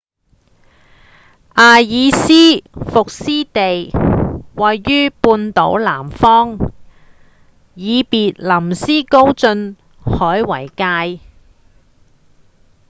[1.53, 3.93] 埃爾斯沃思地
[4.55, 6.73] 位於半島南方
[7.75, 11.23] 以別林斯高晉海為界